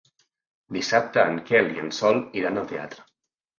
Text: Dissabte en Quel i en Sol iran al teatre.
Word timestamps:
Dissabte 0.77 1.27
en 1.33 1.37
Quel 1.51 1.71
i 1.75 1.79
en 1.85 1.93
Sol 2.01 2.19
iran 2.43 2.61
al 2.65 2.69
teatre. 2.75 3.09